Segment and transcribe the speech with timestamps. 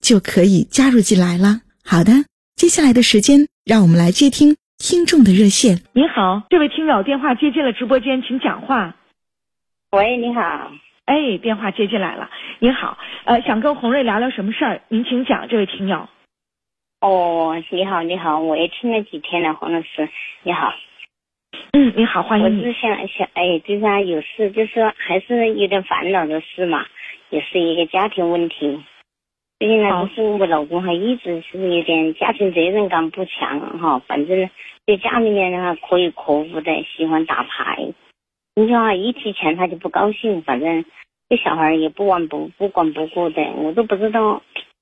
[0.00, 1.62] 就可以加入进来了。
[1.84, 2.24] 好的，
[2.56, 5.82] 接下来的时间，让我们来接听听众的热线。
[5.92, 8.94] 您好，这位听友电话接进了直播间，请讲话。
[9.90, 10.72] 喂，你好。
[11.06, 12.28] 哎，电话接进来了。
[12.58, 14.82] 您好，呃，想跟洪瑞聊聊什么事儿？
[14.88, 16.06] 您请讲，这位听友。
[17.00, 20.08] 哦，你好，你好，我也听了几天了，洪老师，
[20.42, 20.74] 你好。
[21.72, 22.44] 嗯，你好，欢迎。
[22.44, 26.84] 我是想想，哎，就是啊，有事，就是还是有点烦恼的事嘛，
[27.30, 28.84] 也是一个家庭问题。
[29.58, 34.48] 最近呢，就是我老公还一直是有点家庭责任感不强哈，反正
[34.86, 37.92] 在家里面的话可有可无的，喜欢打牌。
[38.54, 40.84] 你说啊，一提钱他就不高兴，反正
[41.28, 44.40] 对小孩也不管不不管不顾的，我都不知道，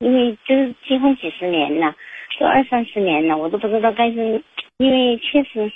[0.00, 1.96] 因为就是结婚几十年了，
[2.38, 4.42] 都二三十年了，我都不知道该是，
[4.76, 5.72] 因为确实。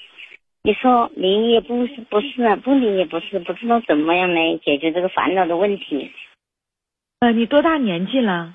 [0.65, 6.13] 你说离也不是不是啊，不离也不是，不知道怎么样来解决这个烦恼的问题。
[7.21, 8.55] 呃，你多大年纪了？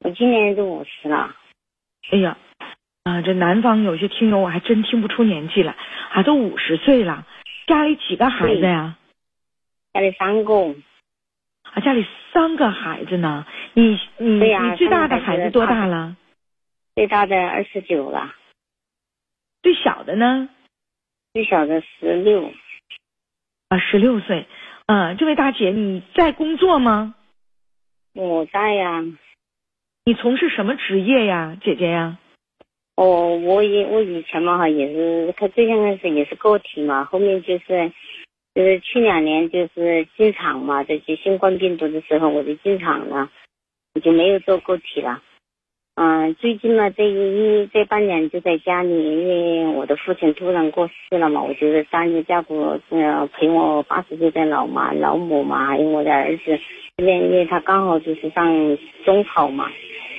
[0.00, 1.34] 我今年都五十了。
[2.10, 2.38] 哎呀，
[3.04, 5.74] 啊，这南方有些听友我还真听不出年纪来，
[6.10, 7.26] 还都五十岁了。
[7.66, 8.96] 家里几个孩子呀？
[9.92, 10.74] 家里三个。
[11.62, 13.44] 啊，家里三个孩子呢？
[13.74, 16.16] 你你你最大的孩子多大了？
[16.94, 18.34] 最大的二十九了。
[19.62, 20.48] 最小的呢？
[21.34, 22.50] 最小的十六，
[23.68, 24.46] 啊，十六岁，
[24.86, 27.14] 嗯，这位大姐，你在工作吗？
[28.14, 29.04] 我在呀。
[30.08, 32.16] 你从事什么职业呀，姐姐呀？
[32.96, 37.92] 哦，我以我以前嘛哈也是，他最先开始也是个体嘛，后面就是，
[38.54, 43.28] 就是去两年就是进厂嘛，在这新冠病毒的时候我就进厂了，
[43.94, 45.22] 我就没有做个体了。
[45.96, 56.58] 嗯，最近呢，这一这半年就在家里，因为我的父亲突然过世了嘛，我就在家里照顾，呃，陪我八十岁的老妈、老母嘛，还有我的儿子。
[56.96, 59.70] 这边因为他刚好就是上中考嘛，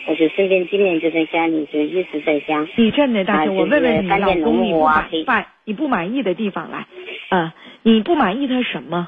[0.10, 2.66] 我就顺便今年就在家里，就一直在家。
[2.76, 4.84] 地震的大姐，我问问你，老公你不
[5.24, 6.88] 满你不满意的地方来，
[7.30, 7.52] 嗯，
[7.84, 9.08] 你不满意他什么？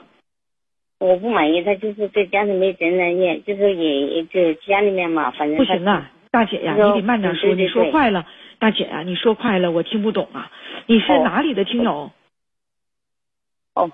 [0.99, 6.11] 我不满意他就是在家里没责任也就是也就家里面嘛，反正不行啊。
[6.29, 8.27] 大姐呀，你得慢点说，你说快了。
[8.59, 10.51] 大姐呀，你说快了，我听不懂啊。
[10.85, 12.11] 你是哪里的听友？
[13.73, 13.91] 哦，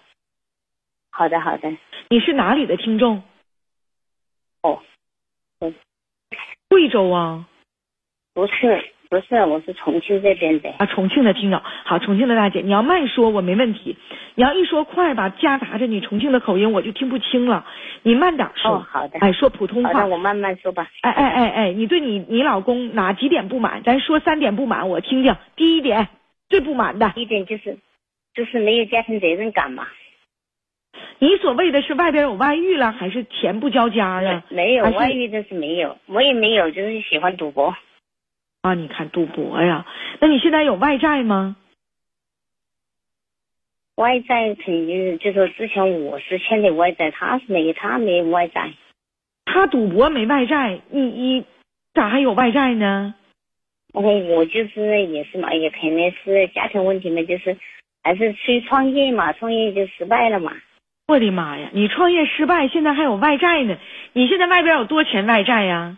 [1.10, 1.72] 好的好的。
[2.10, 3.24] 你是哪里的听众？
[4.62, 4.82] 哦，
[5.62, 5.74] 嗯，
[6.70, 7.46] 贵州啊？
[8.34, 8.94] 不是。
[9.10, 13.96] 不是，我是重庆这边的啊，重庆的听友，好，重庆的大姐，你要慢说，我没问题；
[14.36, 17.66] 你要一说快吧，夹杂着你重庆的口音，我就听不清了。
[18.04, 20.90] 你慢点说，哦，好的，哎，说普通话，我慢慢说吧。
[21.04, 23.82] 哎哎哎哎，你对你你老公哪几点不满？
[23.84, 25.34] 咱说三点不满，我听听。
[25.56, 26.10] 第一点，
[26.50, 27.78] 最不满的一点就是，
[28.34, 29.88] 就是没有家庭责任感嘛。
[31.20, 34.44] 你所谓的是外边有外遇了，还是钱不交家啊？
[34.50, 37.76] 没有外遇的是没有，我也没有，就是喜欢赌博。
[38.62, 39.86] 啊，你看赌博呀？
[40.20, 41.56] 那你现在有外债吗？
[43.96, 48.72] 外债肯定就说之前我是欠的外债，他是没，他没外债。
[49.46, 51.46] 他赌博没外债，你你
[51.96, 53.16] 咋还有外债呢？
[53.94, 57.58] 我我就是也是嘛，也肯定是家庭问题嘛，就是
[58.04, 60.54] 还是去创业嘛，创业就失败了嘛。
[61.08, 61.70] 我的妈呀！
[61.72, 63.78] 你创业失败，现在还有外债呢？
[64.12, 65.98] 你现在外边有多钱外债呀？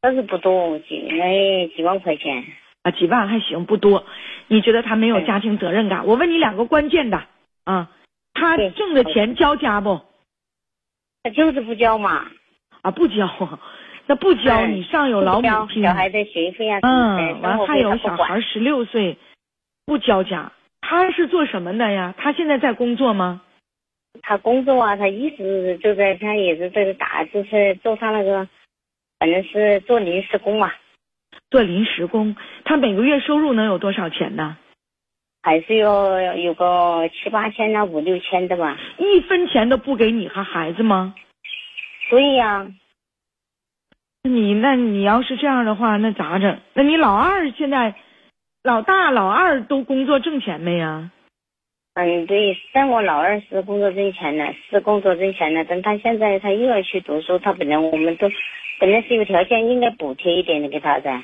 [0.00, 2.42] 但是不多，几哎几万块钱
[2.82, 4.06] 啊，几万还行，不多。
[4.48, 6.06] 你觉得他没有家庭责任感？
[6.06, 7.24] 我问你两个关键的
[7.64, 7.90] 啊，
[8.32, 10.00] 他挣的钱交家不？
[11.22, 12.24] 他就是不交嘛。
[12.80, 13.28] 啊，不交，
[14.06, 19.18] 那不交，你上有老母亲，小孩的学费啊，嗯，完还有小孩十六岁，
[19.84, 20.52] 不交家。
[20.80, 22.14] 他是做什么的呀？
[22.16, 23.42] 他现在在工作吗？
[24.22, 28.48] 他工作啊，他一直就在，他也是在打，就是做他那个。
[29.18, 30.70] 反正是做临时工嘛。
[31.50, 34.58] 做临时工，他每个月收入能有多少钱呢？
[35.42, 38.76] 还是要有个七八千呐，五六千的吧。
[38.98, 41.14] 一分钱都不给你和孩子吗？
[42.10, 42.66] 对呀。
[44.24, 46.58] 你那你要是这样的话，那咋整？
[46.74, 47.94] 那你老二现在，
[48.62, 51.10] 老大、老二都工作挣钱没呀？
[51.98, 55.64] 嗯，对，但我老二是工作挣钱的，是工作挣钱的。
[55.64, 58.30] 但他现在他又要去读书，他本来我们都
[58.78, 61.22] 本来是有条件应该补贴一点的给他的。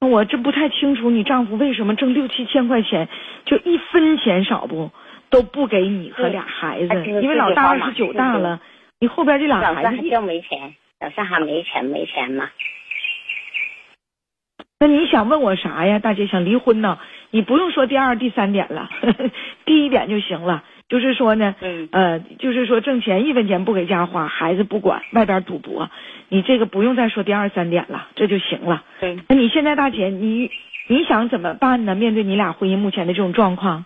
[0.00, 3.10] 我这不太清楚，你丈夫为什么挣六七千块钱，
[3.44, 4.90] 就一分钱少不
[5.28, 7.04] 都不给你和俩孩子？
[7.04, 8.62] 因为老大二十九大了，
[8.98, 12.50] 你后边这俩孩子老三没钱，老三还没钱没钱嘛。
[14.80, 16.26] 那你想问我啥呀，大姐？
[16.26, 16.98] 想离婚呢？
[17.30, 18.88] 你不用说第二、第三点了，
[19.66, 20.64] 第一点就行了。
[20.88, 25.90] 就是说呢，嗯，呃，就是说挣钱一分钱不给家花，孩子不管，外边赌博，
[26.28, 28.84] 你这个不用再说第二三点了，这就行了。
[29.00, 30.48] 对，那你现在大姐，你
[30.86, 31.96] 你想怎么办呢？
[31.96, 33.84] 面对你俩婚姻目前的这种状况？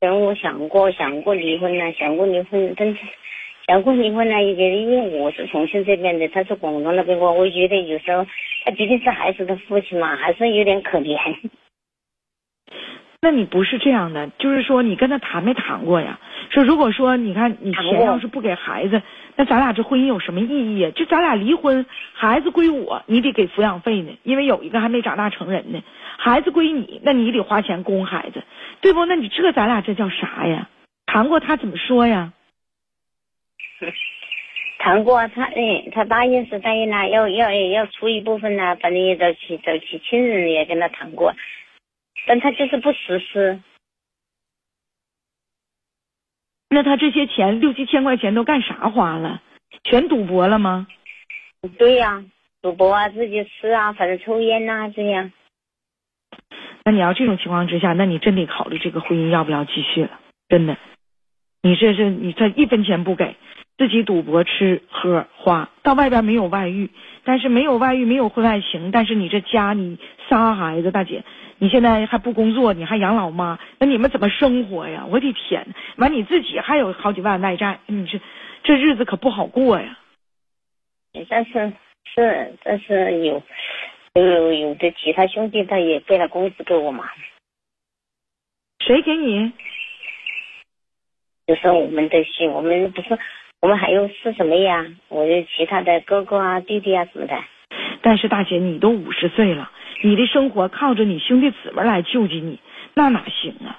[0.00, 2.98] 等我想过想过离婚呢，想过离婚，但是
[3.66, 8.26] 想过离婚呢，也因为我是重庆这边的，他是广东那边，我我觉得有时候
[8.66, 11.16] 他毕竟是孩子的父亲嘛，还是有点可怜。
[13.24, 16.18] 那你不是这样的，就是说你跟他谈没谈过呀？
[16.50, 19.00] 说如果说你看你钱要是不给孩子，
[19.36, 20.90] 那咱俩这婚姻有什么意义？
[20.90, 25.80] 就咱俩离婚，孩子归我，你得给抚养费呢，因为有一个还没长大成人呢。
[26.18, 28.42] 孩子归你，那你得花钱供孩子，
[28.80, 29.06] 对不？
[29.06, 30.68] 那你这咱俩这叫啥呀？
[31.06, 32.32] 谈过他怎么说呀？
[34.78, 41.32] 谈过他，哎，他答应是答应了，要要要出一部分呢，反正也找其找其亲人也跟他谈过。
[42.26, 43.60] 但他就是不实施，
[46.68, 49.42] 那他这些钱六七千块钱都干啥花了？
[49.84, 50.86] 全赌博了吗？
[51.78, 52.24] 对呀，
[52.60, 55.32] 赌博啊，自己吃啊，反正抽烟呐，这样。
[56.84, 60.20] 那你要这种情况之下，那你真得考虑这个婚姻要不要继续了。
[60.48, 60.76] 真的，
[61.62, 63.36] 你这是你这一分钱不给，
[63.78, 66.90] 自己赌博吃喝花，到外边没有外遇，
[67.24, 69.98] 但是没有外遇，没有婚外情，但是你这家你
[70.28, 71.24] 仨孩子，大姐。
[71.62, 75.06] 你现在还不工作，你还养老妈，那你们怎么生活呀？
[75.08, 75.64] 我的天，
[75.96, 78.20] 完你自己还有好几万外债，你这
[78.64, 79.96] 这日子可不好过呀。
[81.28, 81.72] 但是
[82.12, 83.40] 是但是有
[84.14, 87.08] 有有的其他兄弟他也给了工资给我嘛。
[88.84, 89.52] 谁给你？
[91.46, 93.16] 就是我们的兄，我们不是
[93.60, 94.84] 我们还有是什么呀？
[95.06, 97.40] 我的其他的哥哥啊、弟弟啊什么的。
[98.00, 99.70] 但是大姐，你都五十岁了。
[100.04, 102.58] 你的生活靠着你兄弟姊妹来救济你，
[102.92, 103.78] 那哪行啊？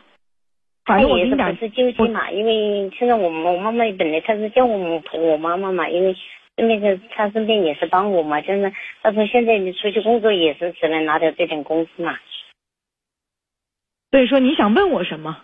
[0.86, 6.16] 反正我跟你讲，是救济嘛，因为现在我我妈妈本来她是叫我陪我妈妈嘛，因为
[6.56, 12.18] 身边是她身边也是帮我嘛，就是她说现在你出去工作也是只能拿到这点工资嘛。
[14.12, 15.38] 所以说你想问我什么？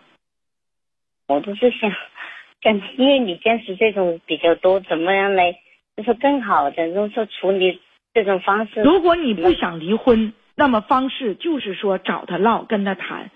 [1.27, 1.91] 我都是想，
[2.61, 5.53] 想因为你坚持这种比较多，怎么样来
[5.97, 7.81] 就是更好的，就是说处理
[8.13, 8.81] 这种方式。
[8.81, 10.31] 如果你不想离婚。
[10.59, 13.31] 那么方式就是说找他唠，跟他谈，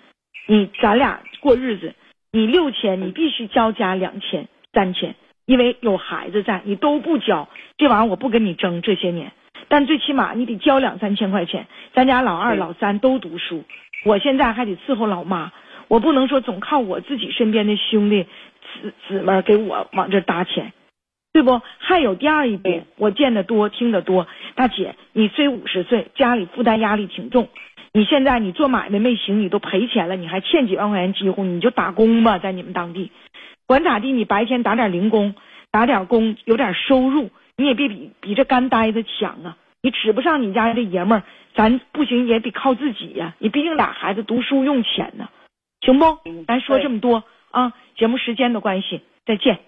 [0.46, 1.96] 你咱俩过日子，
[2.34, 5.16] 你六千，你必须交家两千三千，
[5.46, 7.48] 因为有孩子在，你都不交，
[7.78, 9.32] 这玩意儿我不跟你争这些年，
[9.70, 13.64] 但最起码你得交两三千块钱，咱家老二老三都读书，
[14.04, 15.54] 我现在还得伺候老妈，
[15.88, 18.26] 我不能说总靠我自己身边的兄弟
[18.82, 20.74] 姊姊妹给我往这搭钱。
[21.34, 21.62] 对不？
[21.80, 24.28] 还有第二一点，我见得多，听得多。
[24.54, 27.50] 大姐，你虽五十岁，家里负担压力挺重。
[27.92, 33.12] 你现在你做买卖没行，你都赔钱了，你还欠几万块钱，几乎你就打工吧，在你们当地，
[33.66, 35.34] 管咋地，你白天打点零工，
[35.72, 39.58] 打点工，有点收入，你也别比比这干呆子强啊。
[39.82, 41.24] 你指不上你家这爷们儿，
[41.56, 43.34] 咱不行也得靠自己呀。
[43.40, 45.30] 你毕竟俩孩子读书用钱呢，
[45.82, 46.06] 行不？
[46.48, 49.60] 咱说这么多啊，节目时间的关系，再见。